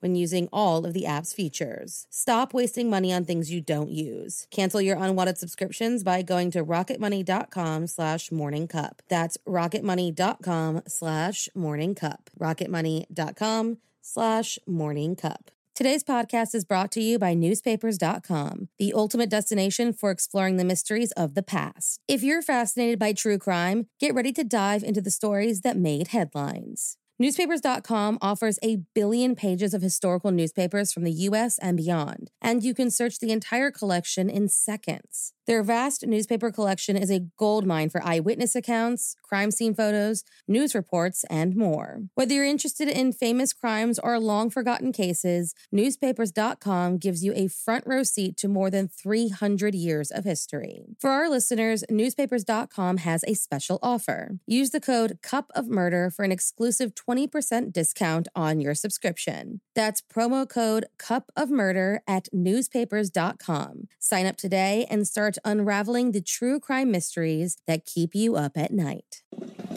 [0.00, 2.06] when using all of the app's features.
[2.10, 4.46] Stop wasting money on things you don't use.
[4.50, 9.02] Cancel your unwanted subscriptions by going to rocketmoney.com slash morning cup.
[9.08, 12.30] That's rocketmoney.com slash morning cup.
[12.38, 15.50] rocketmoney.com slash morning cup.
[15.76, 21.12] Today's podcast is brought to you by newspapers.com, the ultimate destination for exploring the mysteries
[21.12, 22.00] of the past.
[22.08, 26.08] If you're fascinated by true crime, get ready to dive into the stories that made
[26.08, 26.96] headlines.
[27.18, 32.74] Newspapers.com offers a billion pages of historical newspapers from the US and beyond, and you
[32.74, 35.32] can search the entire collection in seconds.
[35.46, 41.24] Their vast newspaper collection is a goldmine for eyewitness accounts, crime scene photos, news reports,
[41.30, 42.02] and more.
[42.16, 47.86] Whether you're interested in famous crimes or long forgotten cases, newspapers.com gives you a front
[47.86, 50.82] row seat to more than 300 years of history.
[51.00, 54.38] For our listeners, newspapers.com has a special offer.
[54.48, 59.60] Use the code CUP of Murder for an exclusive 20% discount on your subscription.
[59.74, 63.88] That's promo code CUP of Murder at newspapers.com.
[63.98, 68.72] Sign up today and start unraveling the true crime mysteries that keep you up at
[68.72, 69.22] night.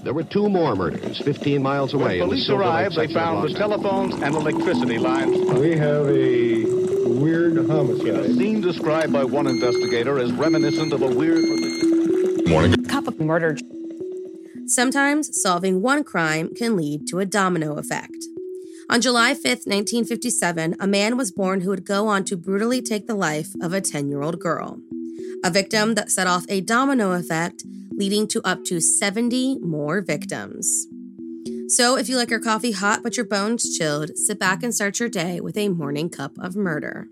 [0.03, 2.19] There were two more murders 15 miles away.
[2.19, 5.37] When police arrived, they found the telephones and electricity lines.
[5.59, 6.63] We have a
[7.05, 8.07] weird homicide.
[8.07, 11.43] A scene described by one investigator as reminiscent of a weird.
[12.47, 12.73] Morning.
[12.85, 13.57] Cup of murder.
[14.79, 18.15] Sometimes solving one crime can lead to a domino effect.
[18.89, 23.05] On July 5, 1957, a man was born who would go on to brutally take
[23.05, 24.79] the life of a 10 year old girl.
[25.43, 30.87] A victim that set off a domino effect, leading to up to 70 more victims.
[31.67, 34.97] So, if you like your coffee hot but your bones chilled, sit back and start
[34.97, 37.09] your day with a morning cup of murder.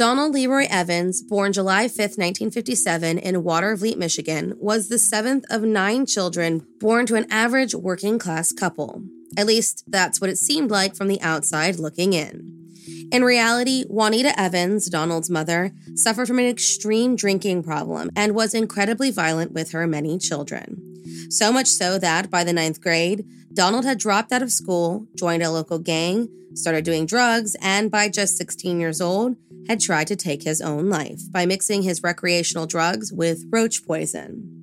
[0.00, 6.06] Donald Leroy Evans, born July 5, 1957, in Watervliet, Michigan, was the seventh of nine
[6.06, 9.02] children born to an average working class couple.
[9.36, 12.70] At least, that's what it seemed like from the outside looking in.
[13.12, 19.10] In reality, Juanita Evans, Donald's mother, suffered from an extreme drinking problem and was incredibly
[19.10, 20.80] violent with her many children.
[21.28, 25.42] So much so that by the ninth grade, Donald had dropped out of school, joined
[25.42, 29.36] a local gang, started doing drugs, and by just 16 years old,
[29.68, 34.60] had tried to take his own life by mixing his recreational drugs with roach poison.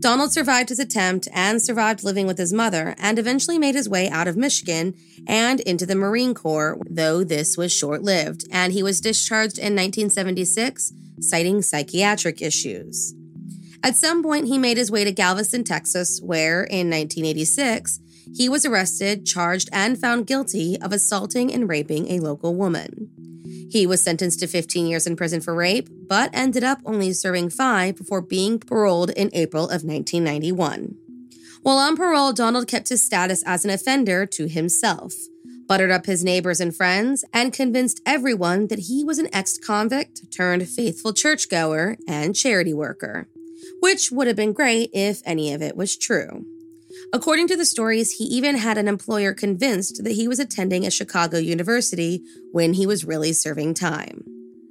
[0.00, 4.08] Donald survived his attempt and survived living with his mother and eventually made his way
[4.10, 4.94] out of Michigan
[5.26, 9.74] and into the Marine Corps, though this was short lived, and he was discharged in
[9.74, 13.14] 1976, citing psychiatric issues.
[13.82, 18.00] At some point, he made his way to Galveston, Texas, where, in 1986,
[18.34, 23.10] he was arrested, charged, and found guilty of assaulting and raping a local woman.
[23.70, 27.50] He was sentenced to 15 years in prison for rape, but ended up only serving
[27.50, 30.96] five before being paroled in April of 1991.
[31.62, 35.12] While on parole, Donald kept his status as an offender to himself,
[35.66, 40.32] buttered up his neighbors and friends, and convinced everyone that he was an ex convict
[40.32, 43.28] turned faithful churchgoer and charity worker,
[43.80, 46.46] which would have been great if any of it was true.
[47.12, 50.90] According to the stories, he even had an employer convinced that he was attending a
[50.90, 52.22] Chicago university
[52.52, 54.24] when he was really serving time.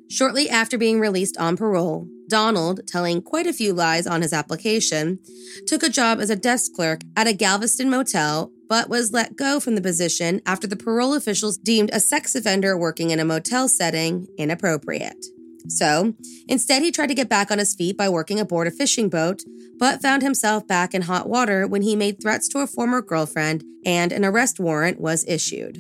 [0.10, 5.20] Shortly after being released on parole, Donald, telling quite a few lies on his application,
[5.66, 9.60] took a job as a desk clerk at a Galveston motel, but was let go
[9.60, 13.68] from the position after the parole officials deemed a sex offender working in a motel
[13.68, 15.26] setting inappropriate.
[15.68, 16.14] So
[16.48, 19.44] instead, he tried to get back on his feet by working aboard a fishing boat,
[19.78, 23.64] but found himself back in hot water when he made threats to a former girlfriend
[23.86, 25.78] and an arrest warrant was issued.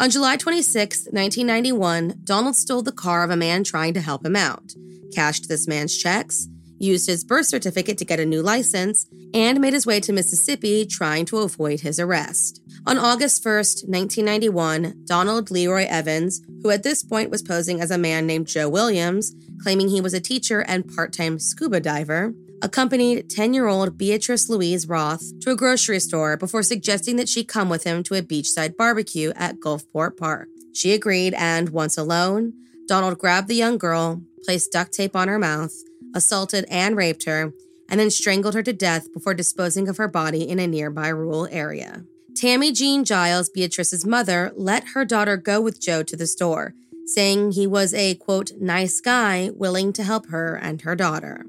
[0.00, 4.34] On July 26, 1991, Donald stole the car of a man trying to help him
[4.34, 4.72] out,
[5.14, 6.48] cashed this man's checks,
[6.78, 10.84] used his birth certificate to get a new license, and made his way to Mississippi
[10.84, 12.60] trying to avoid his arrest.
[12.86, 17.96] On August 1st, 1991, Donald Leroy Evans, who at this point was posing as a
[17.96, 23.30] man named Joe Williams, claiming he was a teacher and part time scuba diver, accompanied
[23.30, 27.70] 10 year old Beatrice Louise Roth to a grocery store before suggesting that she come
[27.70, 30.48] with him to a beachside barbecue at Gulfport Park.
[30.74, 32.52] She agreed, and once alone,
[32.86, 35.72] Donald grabbed the young girl, placed duct tape on her mouth,
[36.14, 37.54] assaulted and raped her,
[37.88, 41.48] and then strangled her to death before disposing of her body in a nearby rural
[41.50, 42.04] area.
[42.36, 46.74] Tammy Jean Giles, Beatrice's mother, let her daughter go with Joe to the store,
[47.06, 51.46] saying he was a quote, nice guy willing to help her and her daughter.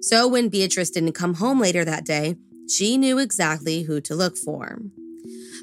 [0.00, 2.36] So when Beatrice didn't come home later that day,
[2.68, 4.78] she knew exactly who to look for.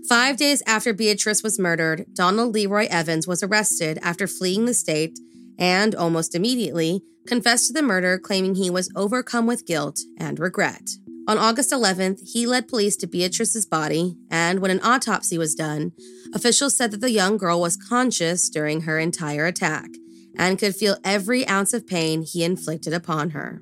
[0.10, 5.18] Five days after Beatrice was murdered, Donald Leroy Evans was arrested after fleeing the state
[5.58, 10.90] and, almost immediately, confessed to the murder, claiming he was overcome with guilt and regret.
[11.28, 15.92] On August 11th, he led police to Beatrice's body, and when an autopsy was done,
[16.34, 19.90] officials said that the young girl was conscious during her entire attack
[20.38, 23.62] and could feel every ounce of pain he inflicted upon her.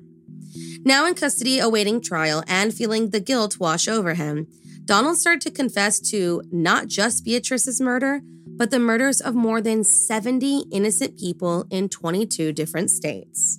[0.84, 4.46] Now in custody awaiting trial and feeling the guilt wash over him,
[4.84, 9.82] Donald started to confess to not just Beatrice's murder, but the murders of more than
[9.82, 13.58] 70 innocent people in 22 different states.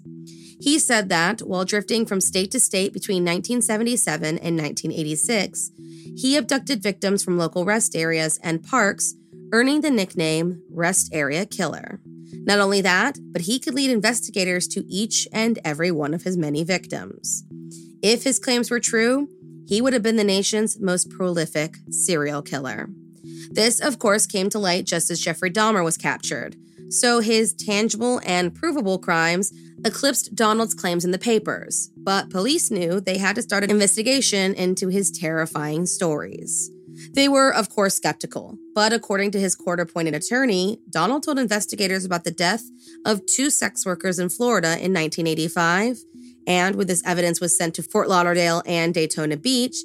[0.60, 5.72] He said that while drifting from state to state between 1977 and 1986,
[6.16, 9.14] he abducted victims from local rest areas and parks,
[9.54, 12.02] earning the nickname Rest Area Killer.
[12.32, 16.38] Not only that, but he could lead investigators to each and every one of his
[16.38, 17.44] many victims.
[18.02, 19.30] If his claims were true,
[19.68, 22.90] he would have been the nation's most prolific serial killer.
[23.52, 26.56] This, of course, came to light just as Jeffrey Dahmer was captured,
[26.90, 29.52] so his tangible and provable crimes
[29.88, 31.90] eclipsed Donald's claims in the papers.
[31.98, 36.70] But police knew they had to start an investigation into his terrifying stories.
[37.14, 42.06] They were, of course, skeptical, but according to his court appointed attorney, Donald told investigators
[42.06, 42.64] about the death
[43.06, 46.00] of two sex workers in Florida in 1985.
[46.48, 49.78] And when this evidence was sent to Fort Lauderdale and Daytona Beach,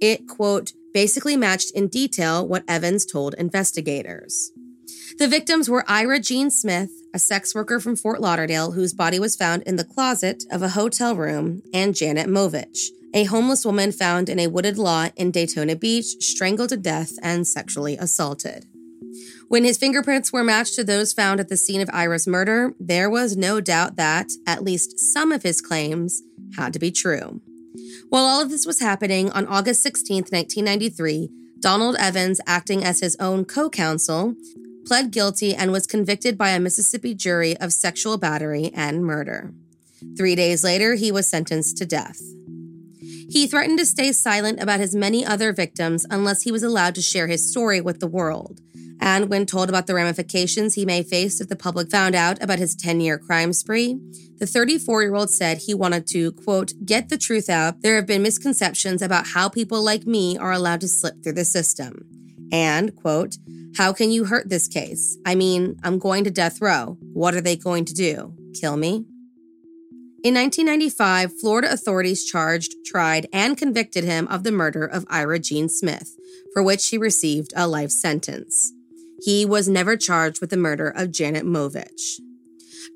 [0.00, 4.50] it, quote, basically matched in detail what Evans told investigators.
[5.18, 9.34] The victims were Ira Jean Smith, a sex worker from Fort Lauderdale whose body was
[9.34, 14.28] found in the closet of a hotel room, and Janet Movich, a homeless woman found
[14.28, 18.66] in a wooded lot in Daytona Beach, strangled to death and sexually assaulted.
[19.48, 23.08] When his fingerprints were matched to those found at the scene of Ira's murder, there
[23.08, 26.22] was no doubt that, at least some of his claims,
[26.58, 27.40] had to be true.
[28.10, 31.30] While all of this was happening, on August 16, 1993,
[31.60, 34.34] Donald Evans, acting as his own co counsel,
[34.86, 39.52] pled guilty and was convicted by a Mississippi jury of sexual battery and murder.
[40.16, 42.20] Three days later, he was sentenced to death.
[43.28, 47.02] He threatened to stay silent about his many other victims unless he was allowed to
[47.02, 48.60] share his story with the world.
[49.00, 52.58] And when told about the ramifications he may face if the public found out about
[52.58, 53.98] his 10 year crime spree,
[54.38, 57.82] the 34 year old said he wanted to, quote, get the truth out.
[57.82, 61.44] There have been misconceptions about how people like me are allowed to slip through the
[61.44, 62.06] system.
[62.52, 63.36] And, quote,
[63.76, 65.18] how can you hurt this case?
[65.26, 66.96] I mean, I'm going to death row.
[67.12, 68.34] What are they going to do?
[68.58, 69.04] Kill me?
[70.24, 75.68] In 1995, Florida authorities charged, tried, and convicted him of the murder of Ira Jean
[75.68, 76.16] Smith,
[76.52, 78.72] for which he received a life sentence.
[79.22, 82.18] He was never charged with the murder of Janet Movich.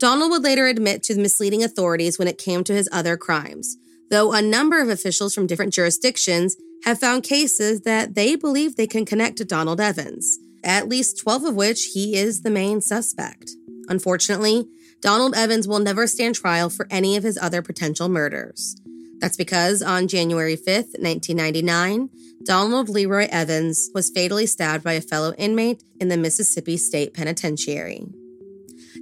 [0.00, 3.76] Donald would later admit to misleading authorities when it came to his other crimes,
[4.10, 8.86] though a number of officials from different jurisdictions have found cases that they believe they
[8.86, 13.50] can connect to Donald Evans, at least 12 of which he is the main suspect.
[13.88, 14.66] Unfortunately,
[15.00, 18.76] Donald Evans will never stand trial for any of his other potential murders.
[19.18, 22.08] That's because on January 5th, 1999,
[22.44, 28.06] Donald Leroy Evans was fatally stabbed by a fellow inmate in the Mississippi State Penitentiary.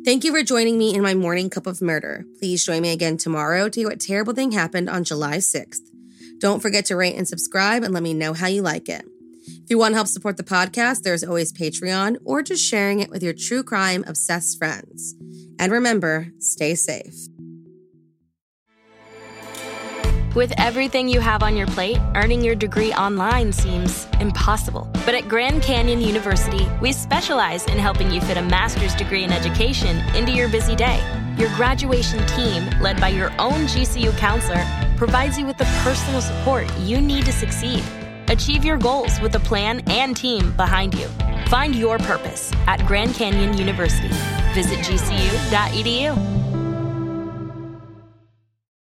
[0.04, 2.24] Thank you for joining me in my morning cup of murder.
[2.38, 5.80] Please join me again tomorrow to hear what terrible thing happened on July 6th.
[6.38, 9.04] Don't forget to rate and subscribe and let me know how you like it.
[9.46, 13.10] If you want to help support the podcast, there's always Patreon or just sharing it
[13.10, 15.14] with your true crime obsessed friends.
[15.58, 17.14] And remember, stay safe.
[20.34, 24.88] With everything you have on your plate, earning your degree online seems impossible.
[25.04, 29.32] But at Grand Canyon University, we specialize in helping you fit a master's degree in
[29.32, 31.02] education into your busy day.
[31.38, 34.64] Your graduation team, led by your own GCU counselor,
[34.98, 37.82] provides you with the personal support you need to succeed.
[38.26, 41.06] Achieve your goals with a plan and team behind you.
[41.46, 44.08] Find your purpose at Grand Canyon University.
[44.54, 46.37] Visit gcu.edu.